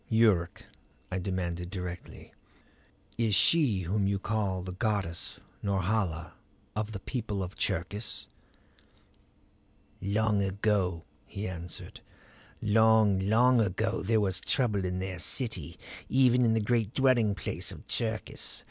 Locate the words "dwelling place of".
16.95-17.85